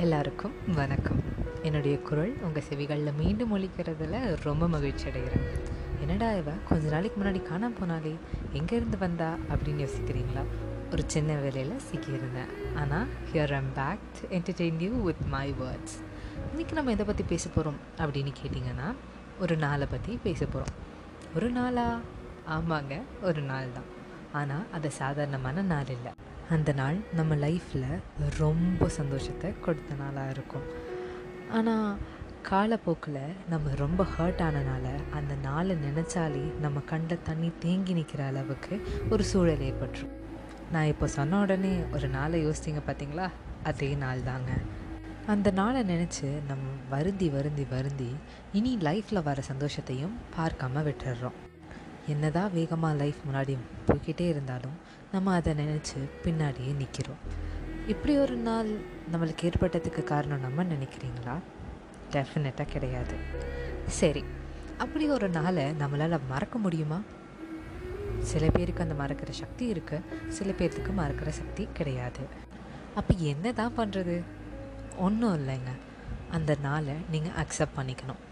[0.00, 1.22] எல்லாருக்கும் வணக்கம்.
[1.62, 5.46] என்னுடைய குரல் உங்கள் செவிகளில் மீண்டும் ஒழிக்கிறதுல ரொம்ப மகிழ்ச்சி அடைகிறேன்.
[6.00, 6.50] என்னடா இவ?
[6.68, 8.16] கொஞ்ச நாளைக்கு முன்னாடி காணாம போனாலே
[8.52, 9.36] எங்கேருந்து வந்தா?
[9.48, 10.44] அப்படின்னு யோசிக்கிறீங்களா?
[10.92, 12.76] ஒரு சின்ன வேலையில் சிக்கியிருந்தேன்.
[12.76, 13.98] ஆனால் here I'm back
[14.30, 15.96] entertain you with my words
[16.56, 18.94] இன்றைக்கி நம்ம எதை பற்றி பேச போகிறோம் அப்படின்னு கேட்டிங்கன்னா
[19.40, 20.76] ஒரு நாளை பற்றி பேச போகிறோம்
[21.34, 21.98] ஒரு நாளா?
[22.48, 23.90] ஆமாங்க ஒரு நாள் தான்
[24.32, 26.12] ஆனால் அது சாதாரணமான நாள் இல்லை.
[26.54, 27.90] அந்த நாள் நம்ம லைஃப்பில்
[28.38, 30.64] ரொம்ப சந்தோஷத்தை கொடுத்த நாளாக இருக்கும்.
[31.56, 31.98] ஆனால்
[32.42, 38.76] காலப்போக்கில் நம்ம ரொம்ப ஹர்ட் ஆனனால அந்த நாளை நினச்சாலே நம்ம கண்ட தண்ணி தேங்கி நிற்கிற அளவுக்கு
[39.10, 40.14] ஒரு சூழல் ஏற்பட்டுரும்.
[40.72, 43.28] நான் இப்போ சொன்ன உடனே ஒரு நாளை யோசித்தீங்க பார்த்தீங்களா
[43.62, 44.52] அதே நாள் தாங்க.
[45.26, 48.10] அந்த நாளை நினச்சி நம்ம வருந்தி வருந்தி வருந்தி
[48.52, 51.38] இனி லைஃப்பில் வர சந்தோஷத்தையும் பார்க்காம விட்டுடுறோம்
[52.08, 53.54] என்னதான் வேகமாக லைஃப் முன்னாடி
[53.86, 54.76] போய்கிட்டே இருந்தாலும்
[55.12, 57.22] நம்ம அதை நினச்சி பின்னாடியே நிற்கிறோம்
[57.86, 58.70] இப்படி ஒரு நாள்
[59.12, 61.36] நம்மளுக்கு ஏற்பட்டதுக்கு காரணம் நம்ம நினைக்கிறீங்களா?
[62.12, 63.14] டெஃபினட்டாக கிடையாது.
[63.86, 64.24] சரி
[64.78, 67.00] அப்படி ஒரு நாளை நம்மளால் மறக்க முடியுமா?
[68.20, 72.24] சில பேருக்கு அந்த மறக்கிற சக்தி இருக்குது சில பேர்த்துக்கு மறக்கிற சக்தி கிடையாது.
[72.94, 74.22] அப்போ என்ன தான் பண்ணுறது
[74.98, 75.72] ஒன்றும் இல்லைங்க.
[76.30, 78.22] அந்த நாளை நீங்கள் அக்செப்ட் பண்ணிக்கணும்.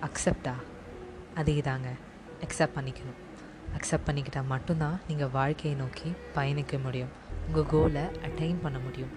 [0.00, 0.54] அக்செப்டா
[1.34, 1.88] அதே தாங்க
[2.44, 3.18] அக்செப்ட் பண்ணிக்கணும்.
[3.76, 7.12] அக்செப்ட் பண்ணிக்கிட்டால் மட்டும்தான் நீங்கள் வாழ்க்கையை நோக்கி பயணிக்க முடியும்.
[7.46, 9.14] உங்கள் கோலை அட்டைன் பண்ண முடியும்.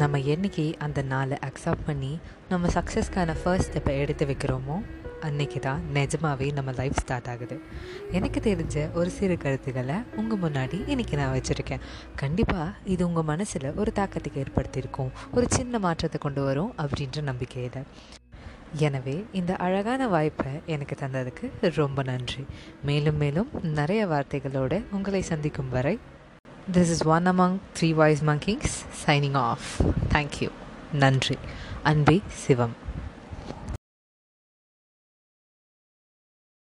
[0.00, 4.76] நம்ம என்னைக்கு அந்த நாளை அக்செப்ட் பண்ணி நம்ம சக்ஸஸ்க்கான ஃபர்ஸ்ட் ஸ்டெப்பை எடுத்து வைக்கிறோமோ
[5.26, 7.60] அன்னைக்கு தான் நிஜமாகவே நம்ம லைஃப் ஸ்டார்ட் ஆகுது.
[8.10, 11.84] எனக்கு தெரிஞ்ச ஒரு சிறு கருத்துக்களை உங்கள் முன்னாடி இன்றைக்கி நான் வச்சுருக்கேன்.
[12.14, 15.12] கண்டிப்பாக இது உங்கள் மனசில் ஒரு தாக்கத்துக்கு ஏற்படுத்தியிருக்கும்.
[15.32, 17.86] ஒரு சின்ன மாற்றத்தை கொண்டு வரும் அப்படின்ற நம்பிக்கையில்.
[18.76, 22.46] எனவே இந்த அழகான வாய்ப்பை எனக்கு தந்ததுக்கு ரொம்ப நன்றி.
[22.82, 25.98] மேலும் மேலும் நிறைய வார்த்தைகளோடு உங்களை சந்திக்கும் வரை
[26.72, 29.66] this is one among three voice monkeys signing off
[30.12, 30.48] thank you
[30.92, 31.38] நன்றி.
[31.82, 32.90] அன்பே சிவம்.